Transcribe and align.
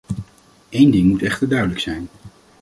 Eén 0.69 0.91
ding 0.91 1.07
moet 1.07 1.21
echter 1.23 1.49
duidelijk 1.49 1.79
zijn. 1.79 2.07